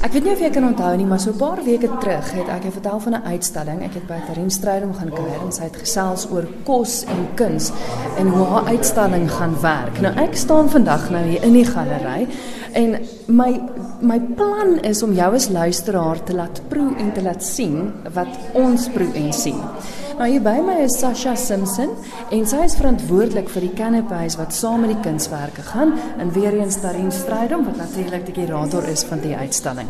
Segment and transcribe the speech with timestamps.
[0.00, 2.48] Ek weet nie of jy kan onthou nie, maar so 'n paar weke terug het
[2.48, 3.82] ek jou vertel van 'n uitstalling.
[3.84, 7.70] Ek het by Karin Strydom gaan kuier en sy het gesels oor kos en kuns
[8.16, 10.00] en hoe haar uitstalling gaan werk.
[10.00, 12.28] Nou ek staan vandag nou hier in die galery
[12.72, 13.50] en my
[14.00, 18.54] my plan is om jou as luisteraar te laat proe en te laat sien wat
[18.56, 19.58] ons proe en sien.
[20.20, 21.94] Nou hier by my is Sasha Simpson
[22.30, 26.58] en sy is verantwoordelik vir die canapés wat saam met die kunswerke gaan en weer
[26.58, 29.88] eens Darren Strydom wat natuurlik die kurator is van die uitstalling.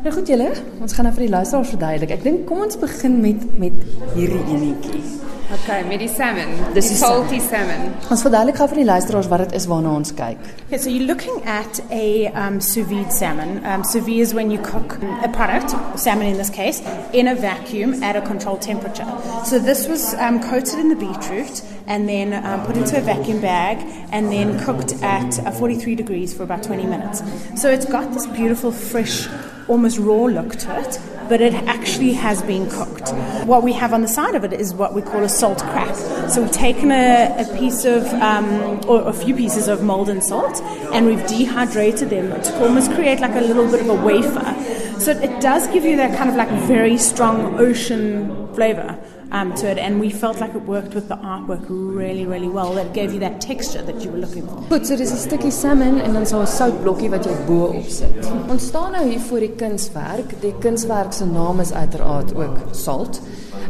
[0.00, 0.46] Nou goed julle,
[0.80, 2.12] ons gaan nou vir die luisteraars verduidelik.
[2.14, 3.74] Ek dink kom ons begin met met
[4.14, 5.02] hierdie enetjie.
[5.50, 6.54] Okay, met die salmon.
[6.72, 7.90] Dis die die salty salmon.
[8.08, 10.40] Ons verduidelik gou vir die luisteraars wat dit is waarna ons kyk.
[10.68, 13.58] Okay, so you're looking at a um, sous vide salmon.
[13.66, 16.80] Um, sous vide is when you cook a product, salmon in this case,
[17.12, 19.04] in a vacuum at a controlled temperature.
[19.44, 23.40] So this was um, coated in the beetroot and then um, put into a vacuum
[23.40, 27.22] bag and then cooked at uh, 43 degrees for about 20 minutes.
[27.60, 29.26] So it's got this beautiful, fresh,
[29.70, 33.08] almost raw look to it, but it actually has been cooked.
[33.46, 35.94] What we have on the side of it is what we call a salt crack.
[36.28, 40.60] So we've taken a, a piece of, um, or a few pieces of molten salt,
[40.92, 44.50] and we've dehydrated them to almost create like a little bit of a wafer.
[44.98, 48.98] So it does give you that kind of like very strong ocean flavor.
[49.32, 52.74] Um, to it, and we felt like it worked with the artwork really, really well.
[52.74, 54.56] That gave you that texture that you were looking for.
[54.68, 57.88] Goed, so dis 'n stukkie salmon en dan so 'n soutblokkie wat jy bo op
[57.88, 58.32] sit.
[58.48, 60.40] Ons staan nou hier voor die kunswerk.
[60.40, 63.20] Die kunswerk se naam is uiteraard ook Salt.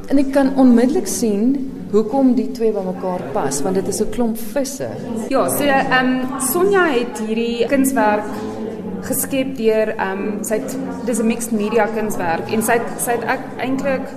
[0.08, 4.38] En ek kan onmiddellik sien hoekom die twee bymekaar pas, want dit is 'n klomp
[4.38, 4.88] visse.
[5.28, 8.24] Ja, so ehm um, Sonja het hierdie kunswerk
[9.02, 13.10] geskep deur ehm um, sy het dis 'n mixed media kunswerk en sy het, sy
[13.10, 14.08] het ek eintlik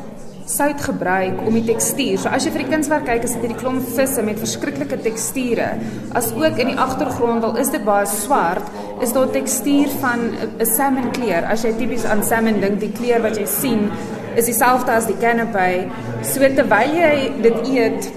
[0.49, 2.17] sout gebruik om die tekstuur.
[2.19, 5.69] So as jy vir die kunswerk kyk, is dit hierdie klomp visse met verskriklike teksture.
[6.17, 8.67] As ook in die agtergrond, al is dit baie swart,
[9.03, 11.45] is daar tekstuur van 'n salmon kleur.
[11.45, 13.91] As jy tipies aan salmon dink, die kleur wat jy sien
[14.35, 15.89] is dieselfde as die canapé.
[16.23, 18.11] So terwyl jy dit eet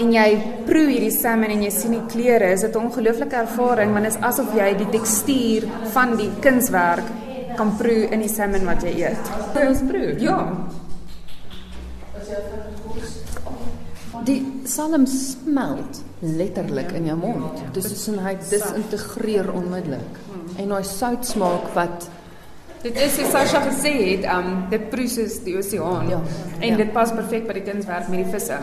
[0.00, 3.92] en jy proe hierdie salmon en jy sien die kleure, is dit 'n ongelooflike ervaring
[3.92, 7.04] want dit is asof jy die tekstuur van die kunswerk
[7.56, 9.30] kan proe in die salmon wat jy eet.
[9.54, 10.14] Kan ons proe?
[10.20, 10.38] Ja.
[14.26, 17.60] Die salm smelt letterlik in jou mond.
[17.76, 20.22] Dis soos hy disintegreer onmiddellik.
[20.58, 22.08] En daai soutsmaak wat
[22.78, 26.08] Dit is soos Sasha gesê het, um dit proe soos die oseaan.
[26.12, 26.20] Ja.
[26.60, 26.76] En Ja.
[26.76, 28.58] dit pas perfek by die kunswerk met die visse.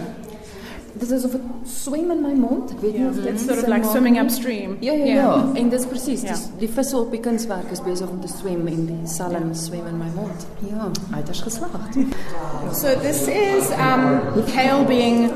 [1.00, 2.72] Dit is of dit swem in my mond.
[2.72, 4.78] Ek weet nie of dit It's sort of like swimming upstream.
[4.80, 6.22] Ja ja ja, en dis presies.
[6.22, 6.28] Ja.
[6.32, 9.88] dis- Die visse op die kunswerk is besig om te swem en die salm swem
[9.88, 10.46] in my mond.
[10.70, 11.98] Ja, uiters geslaagd.
[12.74, 14.22] So this is um,
[14.54, 15.32] kale being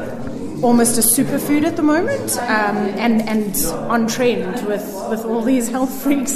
[0.62, 5.69] almost a superfood at the moment, um, and and on trend with with all these
[5.72, 6.34] health freaks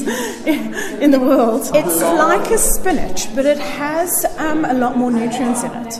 [1.01, 1.69] in the world.
[1.73, 5.99] It's like a spinach, but it has um, a lot more nutrients in it.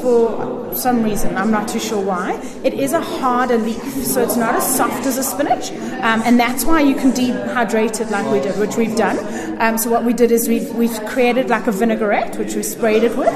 [0.00, 2.40] For some reason, I'm not too sure why.
[2.64, 5.70] It is a harder leaf, so it's not as soft as a spinach,
[6.02, 9.18] um, and that's why you can dehydrate it like we did, which we've done.
[9.60, 13.04] Um, so what we did is we've we've created like a vinaigrette, which we sprayed
[13.04, 13.34] it with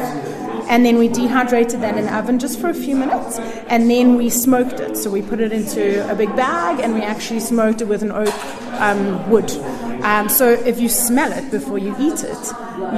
[0.69, 4.17] and then we dehydrated that in the oven just for a few minutes and then
[4.17, 7.81] we smoked it so we put it into a big bag and we actually smoked
[7.81, 8.35] it with an oak
[8.81, 9.49] um, wood
[10.11, 12.45] um, so if you smell it before you eat it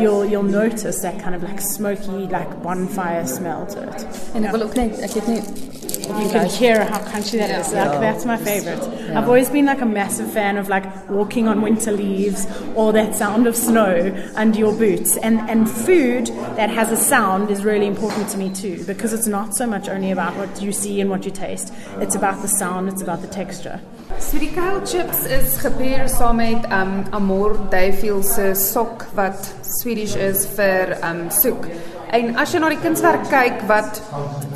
[0.00, 4.52] you'll you'll notice that kind of like smoky like bonfire smell to it En ek
[4.52, 5.68] wil ook net ek het net
[6.16, 7.72] you can hear how crunchy that is.
[7.72, 8.82] Like that's my favorite.
[9.14, 13.14] I've always been like a massive fan of like walking on winter leaves or that
[13.14, 15.16] sound of snow under your boots.
[15.18, 19.26] And and food that has a sound is really important to me too because it's
[19.26, 21.72] not so much only about what you see and what you taste.
[21.98, 22.88] It's about the sound.
[22.88, 23.80] It's about the texture.
[24.28, 30.16] So die kale chips is gepair saam met um Amor Duyfield se sok wat Swedish
[30.20, 31.64] is vir um soek.
[32.12, 34.02] En as jy na die kunswerk kyk wat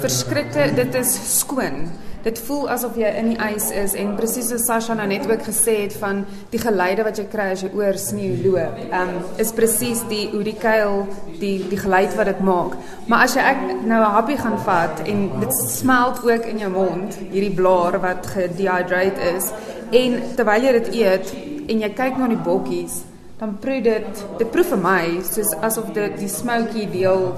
[0.03, 1.87] verskrikte dit is skoon.
[2.23, 5.41] Dit voel asof jy in die ys is en presies soos Sasha nou net ook
[5.43, 6.21] gesê het van
[6.53, 8.77] die geluide wat jy kry as jy oor sneeu loop.
[8.95, 9.11] Um
[9.43, 11.03] is presies die hoe die kuil
[11.41, 12.77] die die geluid wat dit maak.
[13.11, 16.71] Maar as jy ek nou 'n happie gaan vat en dit smelt ook in jou
[16.71, 19.51] mond, hierdie blaar wat gedehydrate is
[19.91, 21.35] en terwyl jy dit eet
[21.69, 23.03] en jy kyk na die bokkies,
[23.39, 27.35] dan proe dit dit proe vir my soos asof dit die smoky deel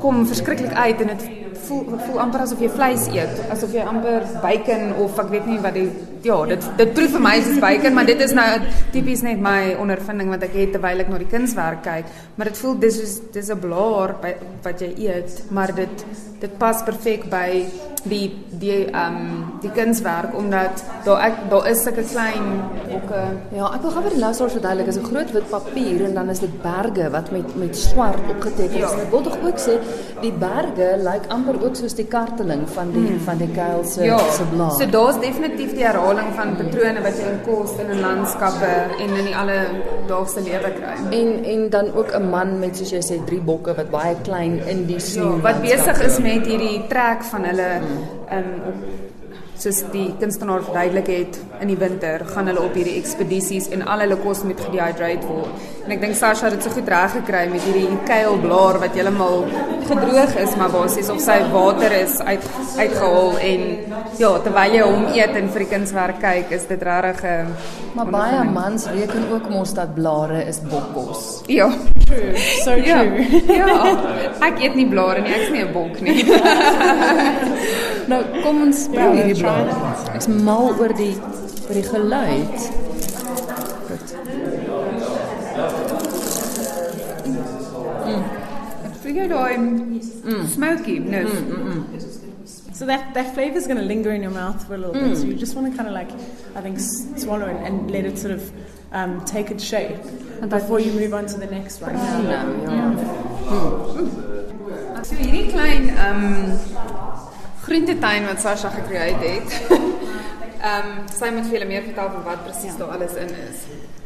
[0.00, 4.26] kom verskriklik uit en dit voel voel amper asof jy vleis eet, asof jy amper
[4.42, 5.88] bacon of ek weet nie wat die
[6.24, 8.46] ja, dit dit proe vir my soos bacon, maar dit is nou
[8.94, 12.62] tipies net my ondervinding wat ek het terwyl ek na die kunswerk kyk, maar dit
[12.62, 16.04] voel dis soos dis 'n blaar by, wat jy eet, maar dit
[16.40, 17.66] dit pas perfek by
[18.04, 22.46] die die ehm um, die kunswerk omdat daar ek daar is sulke klein
[22.88, 23.22] bokke.
[23.56, 26.28] Ja, ek wil gou vir die luisteraars verduidelik, is 'n groot wit papier en dan
[26.30, 28.92] is dit berge wat met met swart opgeteken is.
[28.94, 29.02] Ja.
[29.04, 29.78] Ek wil tog ook sê
[30.20, 33.20] die berge lyk amper ook soos die karteling van die hmm.
[33.20, 34.18] van die kuil se ja.
[34.18, 34.70] se blaar.
[34.70, 39.16] So daar's definitief die herhaling van patrone wat jy in kos en in landskappe en
[39.20, 39.58] in die alle
[40.08, 40.96] daagse lewe kry.
[41.20, 44.58] En en dan ook 'n man met soos jy sê drie bokke wat baie klein
[44.66, 47.70] in die sneeu ja, wat besig is met hierdie trek van hulle
[48.30, 48.82] ehm um,
[49.58, 54.04] soos die kunstenaar verduidelik het in die winter gaan hulle op hierdie ekspedisies en al
[54.04, 55.66] hulle kos moet gedehydrate word.
[55.84, 59.42] En ek dink Sasha het dit so goed reg gekry met hierdie kuilblaar wat heeltemal
[59.88, 62.46] gedroog is, maar basies of sy water is uit
[62.78, 63.66] uitgehaal en
[64.22, 67.54] ja, terwyl jy hom eet en vir die kunswerk kyk, is dit regtig 'n
[67.98, 71.42] Maar baie mans reken ook mos dat blare is bokkos.
[71.46, 71.72] Ja,
[72.08, 72.32] true.
[72.64, 73.02] So ja.
[73.02, 73.22] true.
[73.46, 73.66] Ja.
[73.66, 73.78] ja.
[74.48, 76.24] Ek eet nie blare nie, ek's nie 'n bok nie.
[78.10, 79.78] nou, kom ons probeer ja, hierdie blare.
[80.16, 81.14] Ek's mal oor die
[81.68, 82.68] oor die geluid.
[83.88, 84.14] Goed.
[88.08, 88.22] Mm.
[88.88, 90.46] Ek voel daai mm.
[90.54, 91.24] smoky, no.
[91.28, 92.16] Mm, mm, mm.
[92.78, 95.08] So that, that flavor is going to linger in your mouth for a little mm.
[95.08, 95.18] bit.
[95.18, 96.12] So you just want to kind of like,
[96.54, 98.52] I think, swallow it and let it sort of
[98.92, 99.98] um, take its shape
[100.48, 101.94] before you move on to the next one.
[101.94, 102.44] Yeah.
[102.44, 102.94] No, yeah.
[103.48, 104.28] Mm.
[105.04, 106.58] So hierdie klein um
[107.62, 109.70] groentetuin wat Sasha gecreate het.
[110.70, 112.80] um sy moet vir julle meer vertel van wat presies yeah.
[112.82, 113.62] daar alles in is.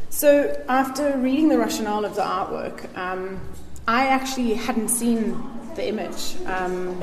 [0.09, 3.39] So after reading the rationale of the artwork, um
[3.87, 5.35] I actually hadn't seen
[5.75, 6.35] the image.
[6.45, 7.01] Um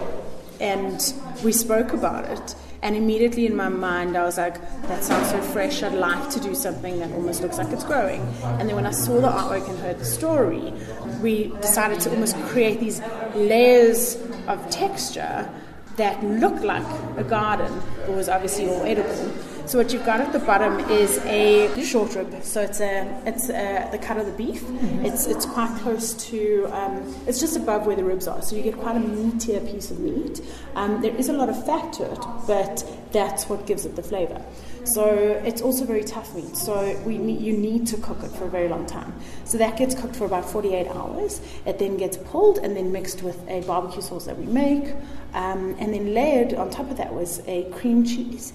[0.61, 1.12] and
[1.43, 2.55] we spoke about it.
[2.82, 5.82] And immediately in my mind, I was like, that sounds so fresh.
[5.82, 8.23] I'd like to do something that almost looks like it's growing.
[8.43, 10.73] And then when I saw the artwork and heard the story,
[11.21, 13.03] we decided to almost create these
[13.35, 14.17] layers
[14.49, 15.50] of texture
[15.97, 16.87] that looked like
[17.19, 19.30] a garden, but was obviously all edible.
[19.70, 22.43] So what you've got at the bottom is a short rib.
[22.43, 24.64] So it's a it's a, the cut of the beef.
[24.64, 25.05] Mm-hmm.
[25.05, 28.43] It's it's quite close to um, it's just above where the ribs are.
[28.43, 30.40] So you get quite a meatier piece of meat.
[30.75, 32.19] Um, there is a lot of fat to it,
[32.49, 34.44] but that's what gives it the flavour.
[34.82, 35.05] So
[35.44, 36.56] it's also very tough meat.
[36.56, 39.14] So we need, you need to cook it for a very long time.
[39.44, 41.40] So that gets cooked for about 48 hours.
[41.64, 44.96] It then gets pulled and then mixed with a barbecue sauce that we make,
[45.32, 48.52] um, and then layered on top of that was a cream cheese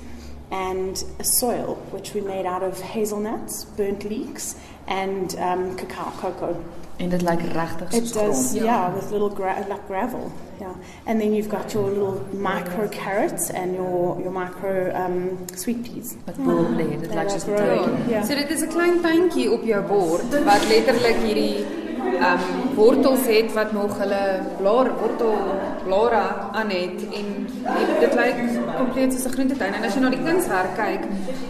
[0.51, 4.55] and a soil which we made out of hazelnuts, burnt leeks,
[4.87, 6.63] and um, cacao, cocoa.
[6.99, 8.63] And it like regtig It does, yeah.
[8.63, 10.31] yeah, with little gra- like gravel.
[10.61, 10.73] Yeah,
[11.05, 16.15] and then you've got your little micro carrots and your your micro um, sweet peas.
[16.25, 17.97] Wat boel lê, dit lyk soos 'n tuin.
[18.07, 18.23] Ja.
[18.23, 21.65] So dit is 'n klein tuintjie op jou bord wat letterlik hierdie
[22.05, 24.23] um, wortels het wat nog hulle
[24.57, 25.35] blaar wortel
[25.83, 28.37] blare aan het en dit, dit lyk
[28.77, 31.03] kompleet soos 'n groentetuin en as jy na die kunswerk kyk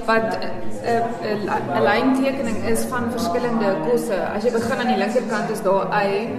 [0.05, 1.03] wat 'n uh,
[1.33, 4.17] 'n uh, lyntekening is van verskillende kosse.
[4.35, 6.29] As jy begin aan die linkerkant is daar ei,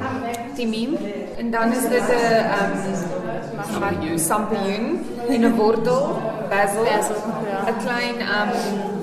[0.54, 0.96] timim
[1.38, 2.92] en dan is dit 'n
[4.12, 6.02] um, sampioen in 'n wortel,
[6.50, 6.86] basil, 'n
[7.66, 7.72] ja.
[7.84, 8.95] klein um,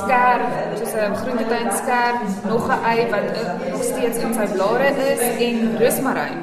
[0.00, 0.46] skerp,
[0.78, 2.20] soos 'n groentetuin skerp,
[2.52, 3.28] nog 'n ei wat
[3.70, 6.40] nog steeds in sy blare is en rosmaryn.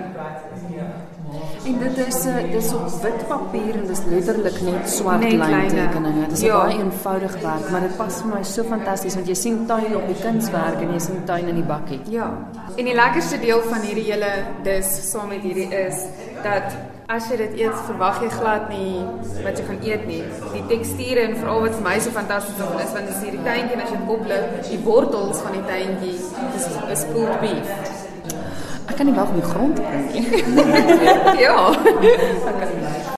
[1.65, 6.23] En dit is uh, dis op wit papier en dis letterlik net swart lyntekeninge.
[6.27, 6.61] Dit is ja.
[6.61, 10.07] baie eenvoudig werk, maar dit pas vir my so fantasties want jy sien tuin op
[10.07, 11.99] die kunswerk en jy sien tuin in die bakkie.
[12.09, 12.29] Ja.
[12.75, 14.31] En die lekkerste deel van hierdie hele
[14.63, 16.07] dis saam met hierdie is
[16.43, 16.75] dat
[17.09, 19.01] as jy dit eet, verwag jy glad nie
[19.45, 20.21] wat jy gaan eet nie.
[20.53, 23.85] Die teksture en veral wat vir my so fantasties is, want dis hierdie tuintjie en
[23.85, 26.15] as jy dit oplig, die wortels van die tuintjie,
[26.55, 27.77] dis is pulled beef.
[28.89, 31.39] Ek kan nie wag om die grond te proe nie.
[31.45, 33.09] ja.